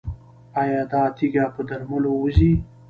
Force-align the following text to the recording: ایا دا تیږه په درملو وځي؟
ایا 0.61 0.81
دا 0.91 1.01
تیږه 1.17 1.45
په 1.55 1.61
درملو 1.69 2.11
وځي؟ 2.17 2.51